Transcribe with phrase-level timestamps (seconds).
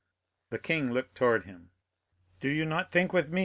[0.49, 1.69] The king looked towards him.
[2.39, 3.39] "Do you not think with me, M.